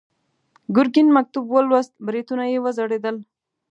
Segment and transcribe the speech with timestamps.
[0.75, 3.15] ګرګين مکتوب ولوست، برېتونه يې وځړېدل.